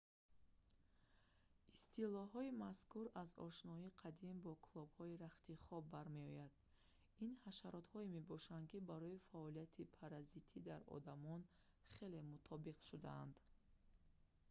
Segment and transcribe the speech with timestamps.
[1.77, 6.53] истилоҳои мазкур аз ошноии қадим бо клопҳои рахти хоб бармеояд
[7.25, 11.41] ин ҳашаротҳое мебошанд ки барои фаъолияти паразитӣ дар одамон
[11.93, 13.35] хеле мутобиқ шудаанд